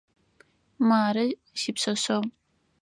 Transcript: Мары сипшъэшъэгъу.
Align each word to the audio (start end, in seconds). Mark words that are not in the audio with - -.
Мары 0.87 1.25
сипшъэшъэгъу. 1.59 2.25